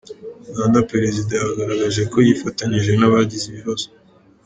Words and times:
Uganda 0.51 0.79
Perezida 0.91 1.33
yagaragaje 1.37 2.01
ko 2.11 2.17
yifatanyije 2.27 2.91
n’abagize 2.95 3.45
ibibazo 3.47 3.87